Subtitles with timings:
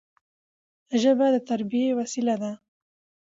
[1.01, 2.51] ژبه د تربيي وسیله ده.